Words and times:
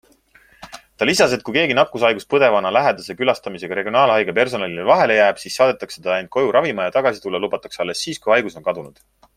Ta 1.01 1.07
lisas, 1.09 1.35
et 1.35 1.43
kui 1.49 1.53
keegi 1.57 1.75
nakkushaigust 1.79 2.29
põdevana 2.33 2.71
lähedase 2.79 3.17
külastamisega 3.19 3.77
regionaalhaigla 3.81 4.35
personalile 4.39 4.89
vahele 4.93 5.19
jääb, 5.21 5.45
siis 5.45 5.61
saadetakse 5.61 6.03
ta 6.09 6.19
end 6.23 6.35
koju 6.37 6.57
ravima 6.59 6.89
ja 6.89 6.95
tagasi 6.97 7.27
tulla 7.27 7.43
lubatakse 7.47 7.85
alles 7.87 8.03
siis, 8.07 8.25
kui 8.25 8.37
haigus 8.39 8.63
on 8.63 8.71
kadunud. 8.71 9.05